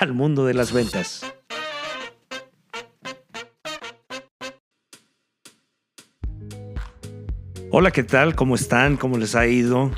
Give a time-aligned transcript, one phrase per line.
[0.00, 1.24] al mundo de las ventas.
[7.70, 8.34] Hola, ¿qué tal?
[8.34, 8.96] ¿Cómo están?
[8.96, 9.90] ¿Cómo les ha ido?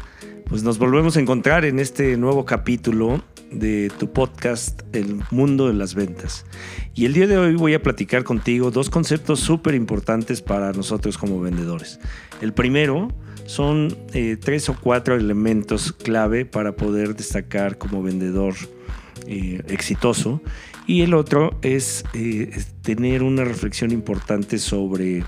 [0.49, 5.75] Pues nos volvemos a encontrar en este nuevo capítulo de tu podcast El mundo de
[5.75, 6.47] las ventas.
[6.95, 11.19] Y el día de hoy voy a platicar contigo dos conceptos súper importantes para nosotros
[11.19, 12.01] como vendedores.
[12.41, 13.09] El primero
[13.47, 18.55] son eh, tres o cuatro elementos clave para poder destacar como vendedor
[19.27, 20.41] eh, exitoso.
[20.87, 25.25] Y el otro es, eh, es tener una reflexión importante sobre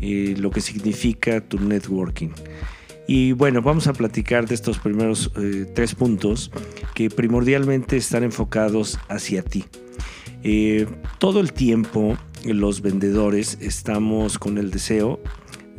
[0.00, 2.30] eh, lo que significa tu networking.
[3.06, 5.32] Y bueno, vamos a platicar de estos primeros
[5.74, 6.50] tres puntos
[6.94, 9.64] que primordialmente están enfocados hacia ti.
[11.18, 15.20] Todo el tiempo los vendedores estamos con el deseo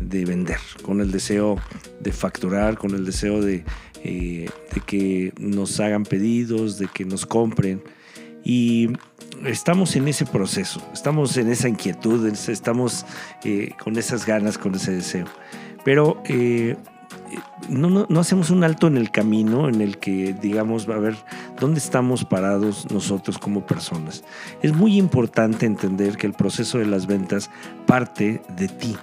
[0.01, 1.57] de vender, con el deseo
[2.01, 3.63] de facturar, con el deseo de,
[4.03, 7.81] eh, de que nos hagan pedidos, de que nos compren.
[8.43, 8.89] Y
[9.45, 13.05] estamos en ese proceso, estamos en esa inquietud, estamos
[13.45, 15.25] eh, con esas ganas, con ese deseo.
[15.85, 16.75] Pero eh,
[17.69, 21.15] no, no, no, hacemos un alto en el camino en el que digamos, a ver,
[21.59, 24.23] ¿dónde estamos parados nosotros como personas?
[24.61, 27.49] Es muy importante entender que el proceso de las ventas
[27.85, 28.97] parte de ti,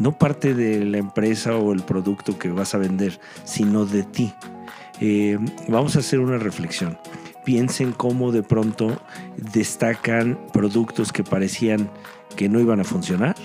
[0.00, 4.34] no parte de la empresa o el producto que vas a vender, sino de ti.
[5.00, 5.38] Eh,
[5.68, 6.98] vamos a hacer una reflexión.
[7.44, 9.00] Piensen cómo de pronto
[9.52, 11.90] destacan productos que parecían
[12.34, 13.36] que no iban a funcionar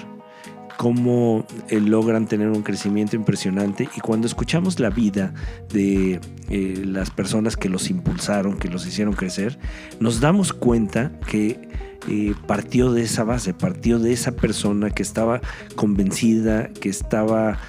[0.78, 3.90] cómo eh, logran tener un crecimiento impresionante.
[3.96, 5.34] Y cuando escuchamos la vida
[5.72, 6.20] de
[6.50, 9.58] eh, las personas que los impulsaron, que los hicieron crecer,
[10.00, 11.70] nos damos cuenta que
[12.08, 15.42] eh, partió de esa base, partió de esa persona que estaba
[15.76, 17.60] convencida, que estaba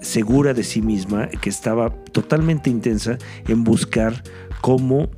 [0.00, 3.18] segura de sí misma, que estaba totalmente intensa
[3.48, 4.22] en buscar
[4.60, 5.10] cómo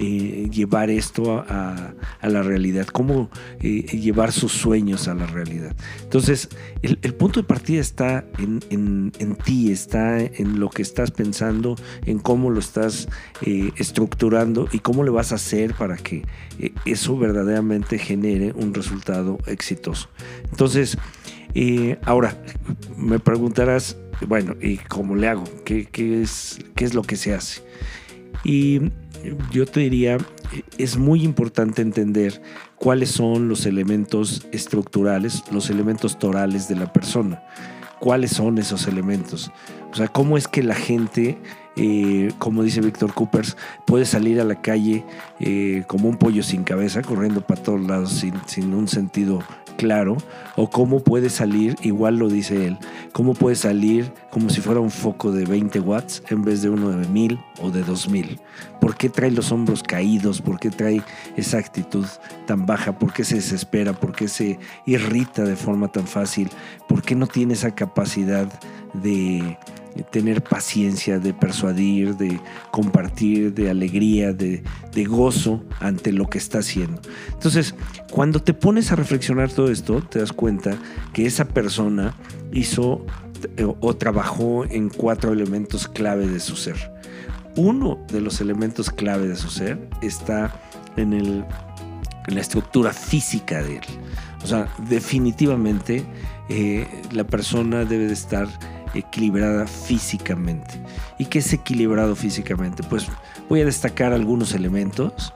[0.00, 1.92] eh, llevar esto a,
[2.22, 3.30] la realidad, cómo
[3.60, 5.76] eh, llevar sus sueños a la realidad.
[6.02, 6.48] Entonces,
[6.82, 9.12] el, punto de partida está en,
[9.44, 11.76] ti, está en lo que estás pensando,
[12.06, 13.08] en cómo lo estás
[13.42, 16.24] eh, estructurando y cómo le vas a hacer para que
[16.86, 20.08] eso verdaderamente genere un resultado exitoso.
[20.50, 20.96] Entonces,
[22.04, 22.42] ahora,
[22.96, 25.44] me preguntarás, bueno, ¿y cómo le hago?
[25.64, 27.62] ¿Qué, qué, es, ¿Qué es lo que se hace?
[28.44, 28.80] Y
[29.50, 30.18] yo te diría,
[30.78, 32.42] es muy importante entender
[32.76, 37.42] cuáles son los elementos estructurales, los elementos torales de la persona.
[38.00, 39.52] ¿Cuáles son esos elementos?
[39.92, 41.38] O sea, cómo es que la gente,
[42.38, 43.56] como dice Víctor Coopers,
[43.86, 45.04] puede salir a la calle
[45.40, 49.42] eh, como un pollo sin cabeza, corriendo para todos lados sin, sin un sentido
[49.76, 50.16] claro,
[50.56, 52.78] o cómo puede salir, igual lo dice él,
[53.12, 56.90] cómo puede salir como si fuera un foco de 20 watts en vez de uno
[56.90, 58.38] de 1000 o de 2000.
[58.80, 60.40] ¿Por qué trae los hombros caídos?
[60.40, 61.02] ¿Por qué trae
[61.36, 62.06] esa actitud
[62.46, 62.98] tan baja?
[62.98, 63.92] ¿Por qué se desespera?
[63.92, 66.50] ¿Por qué se irrita de forma tan fácil?
[66.88, 68.48] ¿Por qué no tiene esa capacidad
[68.92, 69.58] de
[70.10, 74.62] tener paciencia, de persuadir, de compartir, de alegría, de,
[75.06, 77.00] gozo ante lo que está haciendo.
[77.32, 77.74] Entonces,
[78.10, 80.76] cuando te pones a reflexionar todo esto, te das cuenta
[81.12, 82.14] que esa persona
[82.52, 83.04] hizo
[83.80, 86.92] o trabajó en cuatro elementos clave de su ser.
[87.56, 90.54] Uno de los elementos clave de su ser está
[90.96, 91.44] en, el,
[92.28, 93.84] en la estructura física de él.
[94.42, 96.04] O sea, definitivamente
[96.48, 98.48] eh, la persona debe de estar
[98.94, 100.74] equilibrada físicamente.
[101.18, 102.82] ¿Y qué es equilibrado físicamente?
[102.82, 103.06] Pues
[103.48, 105.32] voy a destacar algunos elementos.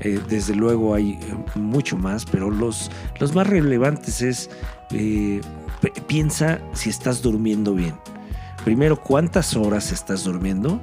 [0.00, 1.18] Eh, desde luego hay
[1.54, 4.50] mucho más, pero los, los más relevantes es,
[4.92, 5.40] eh,
[6.06, 7.94] piensa si estás durmiendo bien.
[8.64, 10.80] Primero, cuántas horas estás durmiendo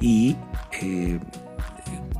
[0.00, 0.36] y
[0.80, 1.18] eh,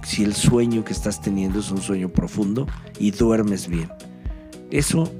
[0.02, 2.67] si el sueño que estás teniendo es un sueño profundo
[2.99, 3.91] y duermes bien.
[4.70, 5.12] Eso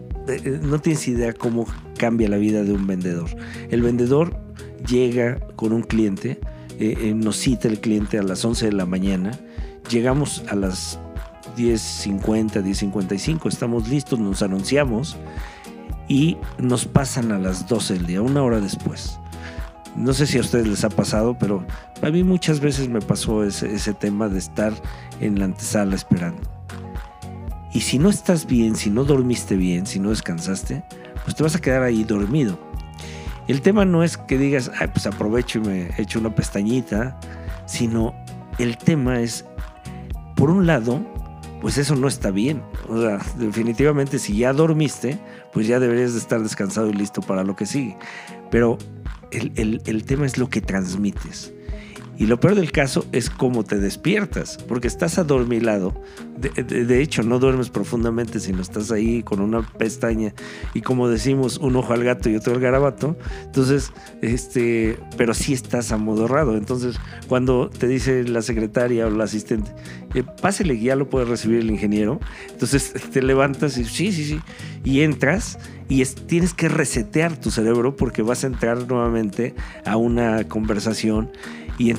[0.63, 1.67] no tienes idea cómo
[1.99, 3.29] cambia la vida de un vendedor.
[3.71, 4.37] El vendedor
[4.87, 6.41] llega con un cliente,
[6.79, 9.39] eh, eh, nos cita el cliente a las 11 de la mañana,
[9.91, 10.99] llegamos a las
[11.57, 15.17] 10.50, 10.55, estamos listos, nos anunciamos
[16.09, 19.19] y nos pasan a las 12 del día, una hora después.
[19.97, 21.65] No sé si a ustedes les ha pasado, pero
[22.03, 24.73] a mí muchas veces me pasó ese tema de estar
[25.21, 26.54] en la antesala esperando.
[27.75, 30.85] Y si no estás bien, si no dormiste bien, si no descansaste,
[31.25, 32.57] pues te vas a quedar ahí dormido.
[33.49, 37.19] El tema no es que digas, Ay, pues aprovecho y me echo una pestañita,
[37.67, 38.15] sino
[38.61, 39.45] el tema es,
[40.37, 41.05] por un lado,
[41.61, 42.63] pues eso no está bien.
[42.89, 45.19] O sea, definitivamente si ya dormiste,
[45.53, 47.99] pues ya deberías de estar descansado y listo para lo que sigue.
[48.53, 48.79] Pero
[49.33, 51.54] el, el, el tema es lo que transmites.
[52.17, 55.95] Y lo peor del caso es cómo te despiertas, porque estás adormilado.
[56.39, 60.35] De, de, de, hecho, no duermes profundamente, sino estás ahí con una pestaña
[60.75, 63.17] y como decimos, un ojo al gato y otro al garabato.
[63.45, 66.57] Entonces, este, pero sí estás amodorrado.
[66.57, 66.97] Entonces,
[67.29, 69.73] cuando te dice la secretaria o la asistente,
[70.15, 72.21] eh, pásele, ya lo puede recibir el ingeniero.
[72.51, 74.41] Entonces te levantas y sí, sí, sí.
[74.85, 75.59] Y entras
[75.89, 81.31] y es, tienes que resetear tu cerebro porque vas a entrar nuevamente a una conversación
[81.79, 81.95] y,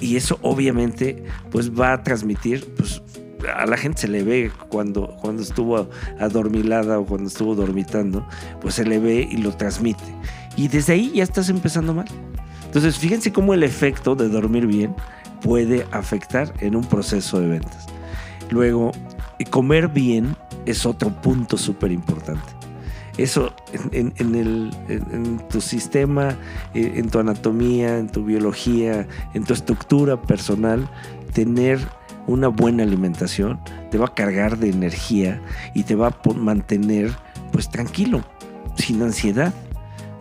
[0.00, 3.02] y eso obviamente pues va a transmitir, pues
[3.54, 5.88] a la gente se le ve cuando, cuando estuvo
[6.18, 8.26] adormilada o cuando estuvo dormitando,
[8.60, 10.04] pues se le ve y lo transmite.
[10.56, 12.06] Y desde ahí ya estás empezando mal.
[12.64, 14.94] Entonces fíjense cómo el efecto de dormir bien
[15.42, 17.86] puede afectar en un proceso de ventas.
[18.50, 18.92] Luego,
[19.50, 22.53] comer bien es otro punto súper importante
[23.16, 23.54] eso
[23.92, 26.36] en, tu sistema,
[26.74, 30.88] eh, en tu anatomía, en tu biología, en tu estructura personal,
[31.32, 31.78] tener
[32.26, 35.40] una buena alimentación te va a cargar de energía
[35.74, 37.12] y te va a mantener
[37.52, 38.24] pues tranquilo,
[38.76, 39.52] sin ansiedad.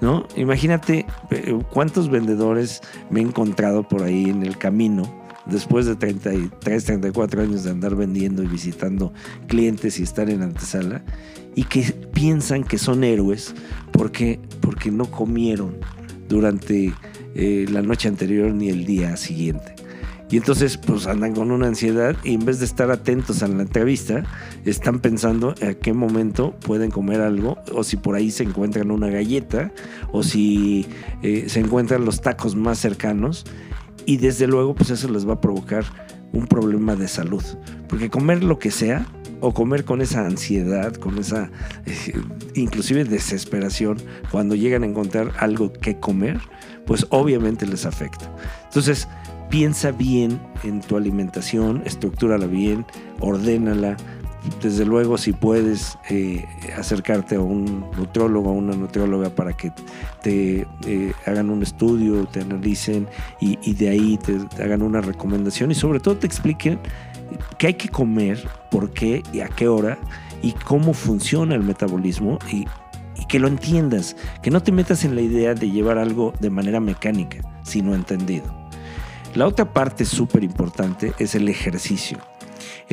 [0.01, 0.27] ¿No?
[0.35, 6.85] Imagínate eh, cuántos vendedores me he encontrado por ahí en el camino después de 33,
[6.85, 9.13] 34 años de andar vendiendo y visitando
[9.47, 11.03] clientes y estar en antesala
[11.55, 11.81] y que
[12.13, 13.53] piensan que son héroes
[13.91, 15.75] porque, porque no comieron
[16.29, 16.93] durante
[17.35, 19.75] eh, la noche anterior ni el día siguiente.
[20.33, 23.61] Y entonces pues andan con una ansiedad y en vez de estar atentos a la
[23.61, 24.23] entrevista,
[24.65, 29.09] están pensando a qué momento pueden comer algo o si por ahí se encuentran una
[29.09, 29.71] galleta
[30.11, 30.87] o si
[31.21, 33.45] eh, se encuentran los tacos más cercanos
[34.05, 35.83] y desde luego pues eso les va a provocar
[36.33, 37.43] un problema de salud.
[37.87, 39.05] Porque comer lo que sea
[39.39, 41.51] o comer con esa ansiedad, con esa
[41.85, 42.13] eh,
[42.55, 43.97] inclusive desesperación
[44.31, 46.39] cuando llegan a encontrar algo que comer,
[46.85, 48.31] pues obviamente les afecta.
[48.65, 49.07] Entonces,
[49.49, 52.85] piensa bien en tu alimentación, estructúrala bien,
[53.19, 53.97] ordénala,
[54.61, 56.45] desde luego si puedes eh,
[56.77, 59.71] acercarte a un nutrólogo, a una nutrióloga para que
[60.21, 63.07] te eh, hagan un estudio, te analicen
[63.39, 66.79] y, de ahí te, te, hagan una recomendación y sobre todo te expliquen
[67.57, 69.97] qué hay que comer, por qué y a qué hora
[70.41, 72.65] y cómo funciona el metabolismo y,
[73.17, 76.49] y que lo entiendas, que no te metas en la idea de llevar algo de
[76.49, 78.53] manera mecánica, sino entendido.
[79.35, 82.19] La otra parte súper importante es el ejercicio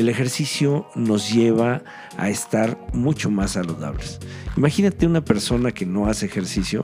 [0.00, 1.82] el ejercicio nos lleva
[2.16, 4.18] a estar mucho más saludables.
[4.56, 6.82] Imagínate una persona que no hace ejercicio,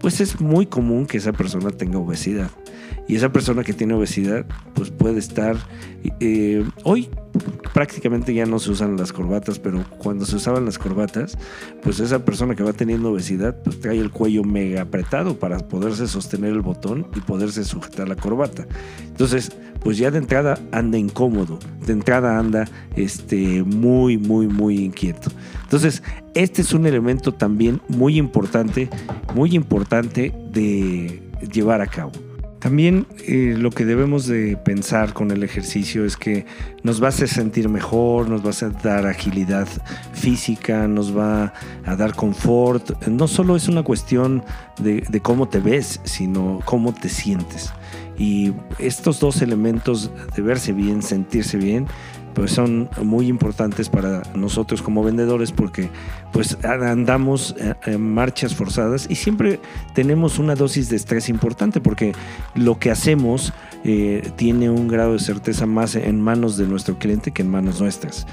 [0.00, 2.50] pues es muy común que esa persona tenga obesidad.
[3.08, 5.56] Y esa persona que tiene obesidad, pues puede estar...
[6.20, 7.08] Eh, hoy
[7.72, 11.36] prácticamente ya no se usan las corbatas, pero cuando se usaban las corbatas,
[11.82, 16.06] pues esa persona que va teniendo obesidad, pues trae el cuello mega apretado para poderse
[16.06, 18.66] sostener el botón y poderse sujetar la corbata.
[19.06, 22.66] Entonces, pues ya de entrada anda incómodo, de entrada anda
[22.96, 25.30] este, muy, muy, muy inquieto.
[25.62, 26.02] Entonces,
[26.34, 28.88] este es un elemento también muy importante,
[29.34, 32.12] muy importante de llevar a cabo.
[32.66, 36.46] También eh, lo que debemos de pensar con el ejercicio es que
[36.82, 39.68] nos va a hacer sentir mejor, nos va a dar agilidad
[40.12, 41.52] física, nos va
[41.84, 43.06] a dar confort.
[43.06, 44.42] No solo es una cuestión
[44.80, 47.72] de, de cómo te ves, sino cómo te sientes.
[48.18, 51.86] Y estos dos elementos de verse bien, sentirse bien,
[52.36, 55.88] pues son muy importantes para nosotros como vendedores porque
[56.34, 59.58] pues andamos en marchas forzadas y siempre
[59.94, 62.12] tenemos una dosis de estrés importante porque
[62.54, 67.30] lo que hacemos eh, tiene un grado de certeza más en manos de nuestro cliente
[67.30, 68.26] que en manos nuestras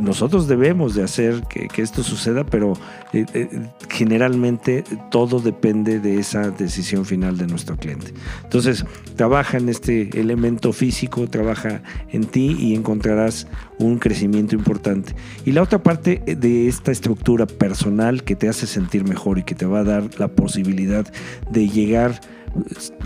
[0.00, 2.74] nosotros debemos de hacer que, esto suceda, pero
[3.12, 3.48] eh, eh,
[3.88, 8.12] generalmente todo depende de esa decisión final de nuestro cliente.
[8.44, 8.84] Entonces,
[9.16, 13.46] trabaja en este elemento físico, trabaja en ti y encontrarás
[13.78, 15.14] un crecimiento importante.
[15.44, 19.54] Y la otra parte de esta estructura personal que te hace sentir mejor y que
[19.54, 21.10] te va a dar la posibilidad
[21.50, 22.20] de llegar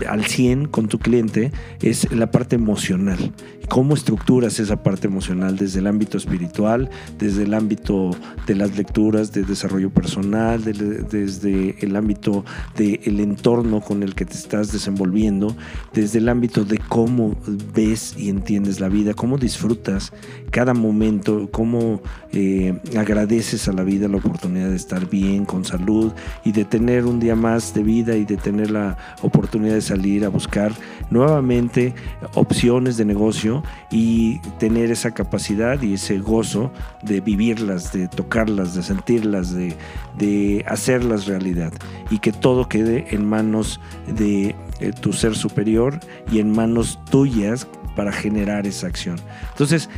[0.07, 3.33] al 100 con tu cliente es la parte emocional.
[3.69, 8.11] ¿Cómo estructuras esa parte emocional desde el ámbito espiritual, desde el ámbito
[8.45, 12.45] de las lecturas, de desarrollo personal, desde el ámbito
[12.77, 15.55] del entorno con el que te estás desenvolviendo,
[15.93, 17.35] desde el ámbito de cómo
[17.73, 20.13] ves y entiendes la vida, cómo disfrutas
[20.51, 22.01] cada momento, cómo
[22.33, 27.05] eh, agradeces a la vida la oportunidad de estar bien, con salud y de tener
[27.05, 30.71] un día más de vida y de tener la oportunidad de salir a buscar
[31.09, 31.93] nuevamente
[32.33, 36.71] opciones de negocio y tener esa capacidad y ese gozo
[37.03, 39.75] de vivirlas, de tocarlas, de sentirlas, de,
[40.17, 41.73] de hacerlas realidad
[42.09, 45.99] y que todo quede en manos de eh, tu ser superior
[46.31, 49.17] y en manos tuyas para generar esa acción.
[49.51, 49.89] Entonces,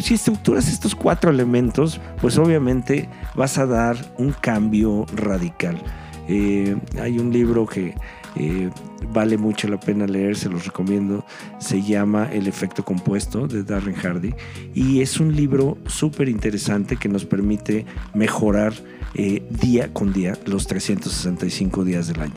[0.00, 5.80] si estructuras estos cuatro elementos, pues obviamente vas a dar un cambio radical.
[6.26, 7.94] Eh, hay un libro que
[8.36, 8.70] eh,
[9.12, 11.24] vale mucho la pena leer, se los recomiendo.
[11.58, 14.34] Se llama El efecto compuesto de Darren Hardy
[14.74, 18.72] y es un libro súper interesante que nos permite mejorar
[19.14, 22.34] eh, día con día los 365 días del año.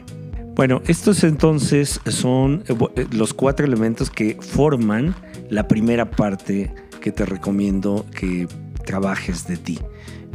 [0.56, 5.16] Bueno, estos entonces son eh, los cuatro elementos que forman
[5.50, 8.48] la primera parte que te recomiendo que
[8.86, 9.80] trabajes de ti,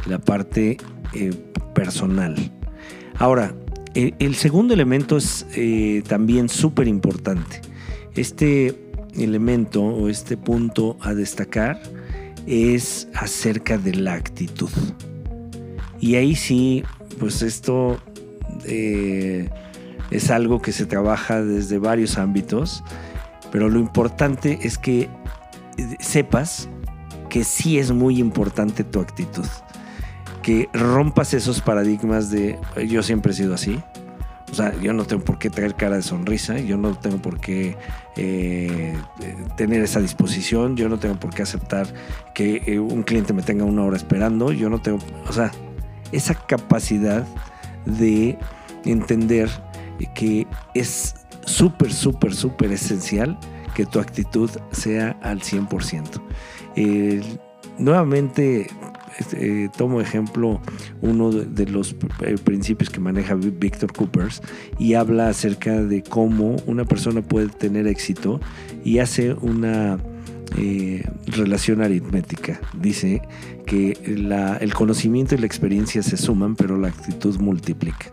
[0.07, 0.77] la parte
[1.73, 2.35] personal.
[3.19, 3.53] Ahora,
[3.93, 7.61] el segundo elemento es eh, también súper importante.
[8.15, 8.75] Este
[9.15, 11.81] elemento o este punto a destacar
[12.47, 14.69] es acerca de la actitud.
[15.99, 16.83] Y ahí sí,
[17.19, 18.01] pues esto
[18.65, 19.49] eh,
[20.11, 22.83] es algo que se trabaja desde varios ámbitos,
[23.51, 25.07] pero lo importante es que
[25.99, 26.67] sepas
[27.29, 29.45] que sí es muy importante tu actitud
[30.43, 33.81] que rompas esos paradigmas de yo siempre he sido así.
[34.51, 37.39] O sea, yo no tengo por qué traer cara de sonrisa, yo no tengo por
[37.39, 37.75] qué
[38.15, 38.95] eh,
[39.57, 41.87] tener esa disposición, yo no tengo por qué aceptar
[42.35, 45.51] que eh, un cliente me tenga una hora esperando, yo no tengo, o sea,
[46.11, 47.25] esa capacidad
[47.87, 48.37] de
[48.85, 49.49] entender
[50.13, 50.45] que
[50.75, 53.39] es súper, súper, súper esencial
[53.73, 56.21] que tu actitud sea al 100%.
[57.79, 58.93] nuevamente este,
[59.33, 60.61] eh, tomo ejemplo
[61.01, 64.41] uno de, los eh, principios que maneja Víctor Coopers
[64.79, 68.39] y habla acerca de cómo una persona puede tener éxito
[68.83, 69.99] y hace una
[70.57, 72.59] eh, relación aritmética.
[72.79, 73.21] Dice
[73.65, 73.97] que
[74.61, 78.11] el conocimiento y la experiencia se suman, pero la actitud multiplica.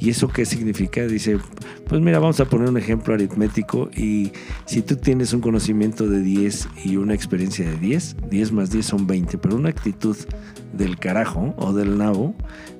[0.00, 1.06] ¿Y eso qué significa?
[1.06, 1.38] Dice,
[1.86, 4.30] pues mira, vamos a poner un ejemplo aritmético y
[4.66, 8.86] si tú tienes un conocimiento de 10 y una experiencia de 10, 10 más 10
[8.86, 10.16] son 20, pero una actitud
[10.72, 12.34] del carajo o del nabo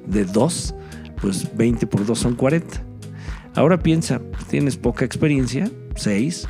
[0.07, 0.75] de 2,
[1.21, 2.85] pues 20 por 2 son 40.
[3.55, 6.47] Ahora piensa, tienes poca experiencia, 6,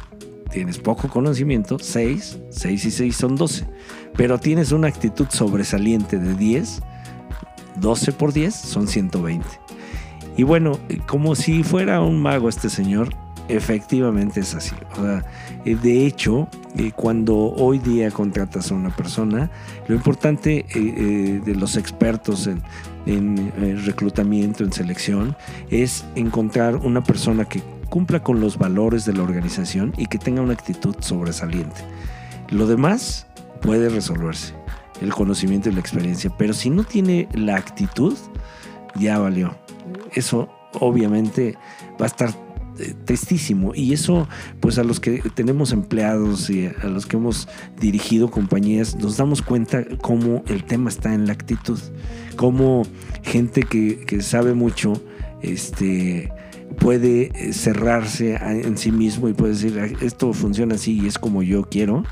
[0.51, 3.67] tienes poco conocimiento, 6, 6 y 6 son 12,
[4.17, 6.81] pero tienes una actitud sobresaliente de 10,
[7.77, 9.47] 12 por 10 son 120.
[10.37, 13.09] Y bueno, como si fuera un mago este señor,
[13.49, 14.75] efectivamente es así.
[15.65, 19.51] Eh, de hecho, eh, cuando hoy día contratas a una persona,
[19.89, 22.63] lo importante eh, de los expertos en,
[23.07, 25.37] en reclutamiento, en selección,
[25.71, 30.43] es encontrar una persona que cumpla con los valores de la organización y que tenga
[30.43, 31.81] una actitud sobresaliente.
[32.51, 33.27] Lo demás
[33.61, 34.55] puede resolverse,
[35.01, 38.17] el conocimiento y la experiencia, pero si no tiene la actitud,
[38.95, 39.55] ya valió
[40.13, 41.57] eso obviamente
[42.01, 42.31] va a estar
[42.79, 44.29] eh, tristísimo y eso
[44.61, 47.49] pues a los que tenemos empleados y a los que hemos
[47.81, 51.79] dirigido compañías nos damos cuenta cómo el tema está en la actitud
[52.37, 52.83] cómo
[53.23, 55.03] gente que, que sabe mucho
[55.43, 56.31] este
[56.79, 61.43] puede eh, cerrarse en sí mismo y puede decir esto funciona así y es como
[61.43, 62.05] yo quiero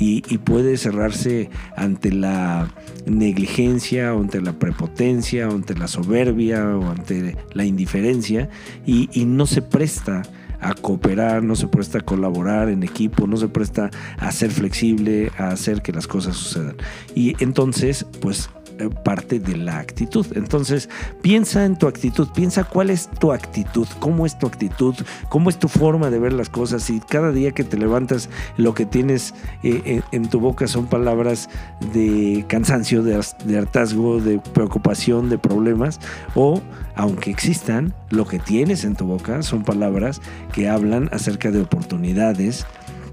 [0.00, 2.72] y, puede cerrarse ante la
[3.06, 8.48] negligencia ante la prepotencia ante la soberbia o ante la indiferencia
[8.86, 10.22] y, y no se presta
[10.60, 15.30] a cooperar, no se presta a colaborar en equipo, no se presta a ser flexible,
[15.38, 16.76] a hacer que las cosas sucedan.
[17.14, 18.50] Y entonces, pues
[19.04, 20.26] parte de la actitud.
[20.34, 20.88] Entonces,
[21.22, 24.94] piensa en tu actitud, piensa cuál es tu actitud, cómo es tu actitud,
[25.28, 28.74] cómo es tu forma de ver las cosas y cada día que te levantas lo
[28.74, 31.48] que tienes eh, en, tu boca son palabras
[31.92, 36.00] de cansancio, de hartazgo, de preocupación, de problemas
[36.34, 36.60] o,
[36.94, 40.20] aunque existan, lo que tienes en tu boca son palabras
[40.52, 42.66] que hablan acerca de oportunidades,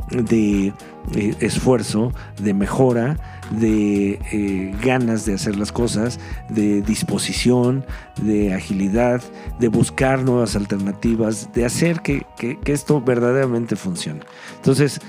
[0.09, 0.73] de
[1.13, 3.17] eh, esfuerzo, de mejora,
[3.51, 6.19] de eh, ganas de hacer las cosas,
[6.49, 7.85] de disposición,
[8.21, 9.21] de agilidad,
[9.59, 14.21] de buscar nuevas alternativas, de hacer que, que esto verdaderamente funcione.
[14.57, 14.99] Entonces,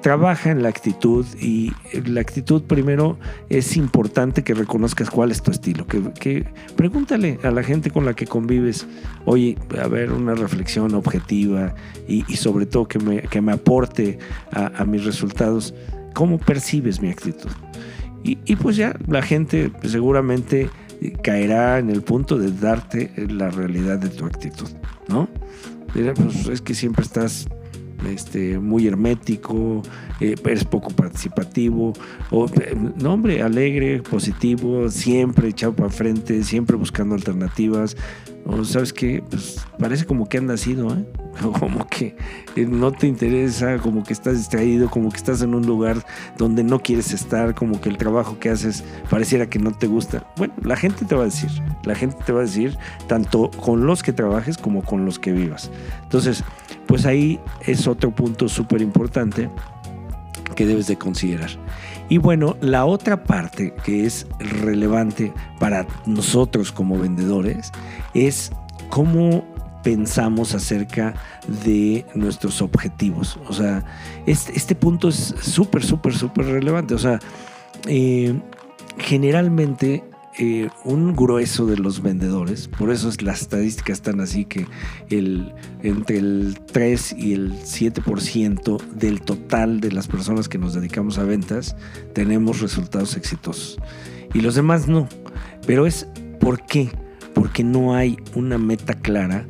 [0.00, 1.72] trabaja en la actitud y
[2.06, 7.62] la actitud primero es importante que reconozcas cuál es tu estilo, que, pregúntale a la
[7.62, 8.86] gente con la que convives,
[9.24, 11.74] oye, a ver, una reflexión objetiva
[12.08, 14.18] y, sobre todo que me, que me aporte
[14.52, 15.74] a, mis resultados,
[16.14, 17.50] ¿cómo percibes mi actitud?
[18.22, 20.68] Y, pues ya la gente seguramente
[21.22, 24.68] caerá en el punto de darte la realidad de tu actitud,
[25.08, 25.28] ¿no?
[25.92, 27.48] Pues es que siempre estás
[28.08, 29.82] este, muy hermético,
[30.20, 31.92] eh, eres poco participativo,
[32.30, 37.96] o, eh, no hombre, alegre, positivo, siempre echado para frente, siempre buscando alternativas,
[38.44, 41.04] o sabes que pues parece como que andas ido, ¿eh?
[41.58, 42.16] como que
[42.56, 46.04] no te interesa, como que estás distraído, como que estás en un lugar
[46.36, 50.26] donde no quieres estar, como que el trabajo que haces pareciera que no te gusta.
[50.36, 51.50] Bueno, la gente te va a decir,
[51.84, 52.76] la gente te va a decir
[53.06, 55.70] tanto con los que trabajes como con los que vivas.
[56.02, 56.44] Entonces,
[56.86, 59.50] pues ahí es otro punto súper importante
[60.54, 61.50] que debes de considerar.
[62.08, 67.72] Y bueno, la otra parte que es relevante para nosotros como vendedores
[68.14, 68.52] es
[68.88, 69.44] cómo
[69.86, 71.14] pensamos acerca
[71.62, 73.38] de nuestros objetivos.
[73.46, 73.84] O sea,
[74.26, 76.92] este, este punto es súper, súper, súper relevante.
[76.92, 77.20] O sea,
[77.86, 78.34] eh,
[78.98, 80.02] generalmente
[80.40, 84.66] eh, un grueso de los vendedores, por eso es, las estadísticas están así que
[85.08, 91.16] el, entre el 3 y el 7% del total de las personas que nos dedicamos
[91.18, 91.76] a ventas
[92.12, 93.78] tenemos resultados exitosos.
[94.34, 95.08] Y los demás no.
[95.64, 96.08] Pero es
[96.40, 96.90] ¿por qué?
[97.34, 99.46] Porque no hay una meta clara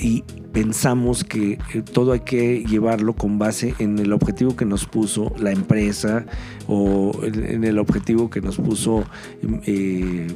[0.00, 4.86] y pensamos que eh, todo hay que llevarlo con base en el objetivo que nos
[4.86, 6.24] puso la empresa
[6.66, 9.04] o en el objetivo que nos puso
[9.66, 10.28] eh,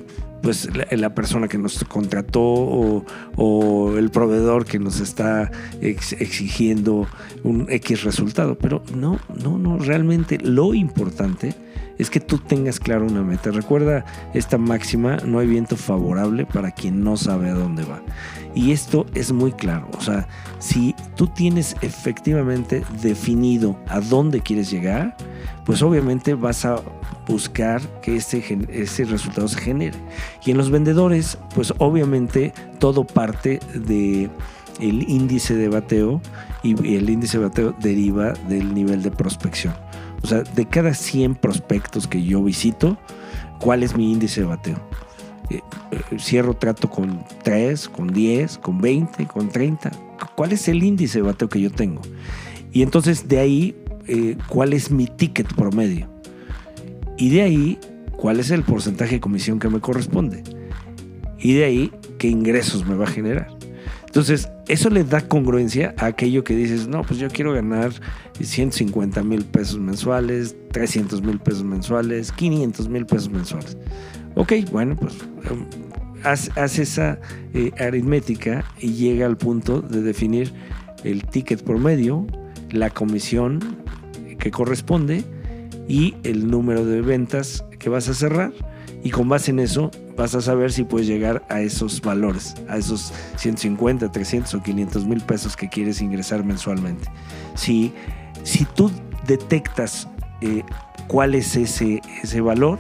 [0.42, 7.07] pues la, persona que nos contrató o, el proveedor que nos está exigiendo
[7.45, 8.59] un X resultado.
[8.59, 11.54] Pero no, no, no, realmente lo importante
[11.99, 13.50] es que tú tengas claro una meta.
[13.50, 18.00] Recuerda esta máxima, no hay viento favorable para quien no sabe a dónde va.
[18.54, 19.88] Y esto es muy claro.
[19.97, 25.17] O sea, si tú tienes efectivamente definido a dónde quieres llegar,
[25.64, 26.80] pues obviamente vas a
[27.26, 29.99] buscar que ese, ese resultado se genere.
[30.45, 34.28] Y en los vendedores, pues obviamente todo parte de
[34.80, 36.21] el índice de bateo
[36.62, 39.75] y el índice de bateo deriva del nivel de prospección.
[40.23, 42.99] O sea, de cada 100 prospectos que yo visito,
[43.58, 44.78] ¿cuál es mi índice de bateo?
[45.50, 49.91] Eh, eh, cierro trato con 3, con 10, con 20, con 30.
[50.37, 52.00] ¿Cuál es el índice de bateo que yo tengo?
[52.73, 56.08] Y entonces de ahí, eh, ¿cuál es mi ticket promedio?
[57.19, 57.78] Y de ahí,
[58.17, 60.43] ¿cuál es el porcentaje de comisión que me corresponde?
[61.39, 63.49] Y de ahí, ¿qué ingresos me va a generar?
[64.06, 67.93] Entonces, eso le da congruencia a aquello que dices, no, pues yo quiero ganar
[68.41, 73.76] 150 mil pesos mensuales, 300 mil pesos mensuales, 500 mil pesos mensuales.
[74.35, 75.15] Ok, bueno, pues
[75.50, 75.67] um,
[76.25, 77.21] haz, esa
[77.52, 80.52] eh, aritmética y llega al punto de definir
[81.04, 82.26] el ticket promedio,
[82.71, 83.61] la comisión
[84.39, 85.23] que corresponde
[85.87, 88.52] y el número de ventas que vas a cerrar.
[89.04, 92.76] Y con base en eso vas a saber si puedes llegar a esos valores, a
[92.76, 97.08] esos 150, 300 o 500 mil pesos que quieres ingresar mensualmente.
[97.54, 97.93] Si,
[98.45, 98.91] si tú
[99.26, 100.08] detectas
[100.41, 100.62] eh,
[101.08, 102.78] cuál es ese, ese valor,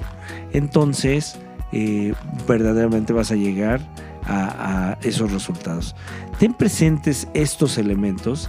[0.52, 1.38] entonces
[1.72, 2.14] eh,
[2.46, 3.80] verdaderamente vas a llegar
[4.24, 5.96] a, a esos resultados.
[6.38, 8.48] Ten presentes estos elementos,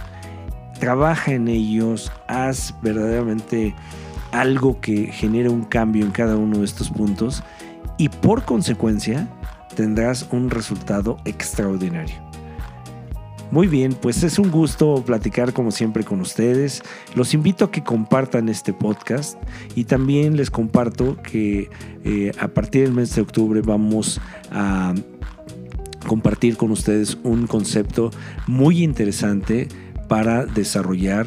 [0.78, 3.74] trabaja en ellos, haz verdaderamente
[4.40, 7.42] algo que genere un cambio en cada uno de estos puntos
[7.98, 9.28] y por consecuencia
[9.76, 12.16] tendrás un resultado extraordinario.
[13.50, 16.82] Muy bien, pues es un gusto platicar como siempre con ustedes.
[17.14, 19.38] Los invito a que compartan este podcast
[19.76, 21.70] y también les comparto que
[22.04, 24.20] eh, a partir del mes de octubre vamos
[24.50, 24.94] a
[26.08, 28.10] compartir con ustedes un concepto
[28.48, 29.68] muy interesante
[30.08, 31.26] para desarrollar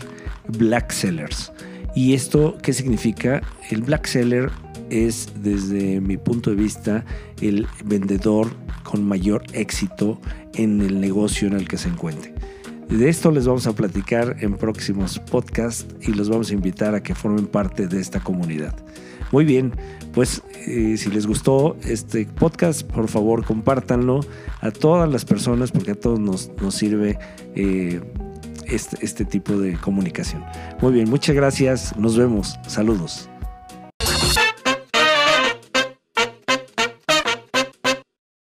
[0.49, 1.53] black sellers.
[1.97, 3.41] ¿Y esto qué significa?
[3.71, 4.51] El black seller
[4.91, 7.03] es, desde mi punto de vista,
[7.41, 8.49] el vendedor
[8.83, 10.21] con mayor éxito
[10.53, 12.35] en el negocio en el que se encuentre.
[12.87, 17.01] De esto les vamos a platicar en próximos podcasts y los vamos a invitar a
[17.01, 18.75] que formen parte de esta comunidad.
[19.31, 19.73] Muy bien,
[20.13, 24.19] pues eh, si les gustó este podcast, por favor compártanlo
[24.61, 27.17] a todas las personas porque a todos nos, nos sirve
[27.55, 28.01] eh,
[28.69, 30.43] este, este tipo de comunicación.
[30.81, 31.95] Muy bien, muchas gracias.
[31.97, 32.59] Nos vemos.
[32.67, 33.29] Saludos.